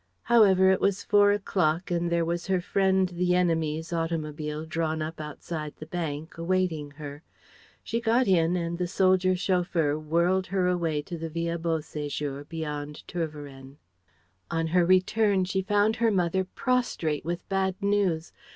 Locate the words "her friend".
2.47-3.07